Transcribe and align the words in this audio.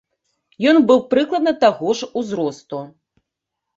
Ён 0.69 0.77
быў 0.91 0.99
прыкладна 1.11 1.53
таго 1.65 1.87
ж 1.99 2.11
узросту. 2.23 2.85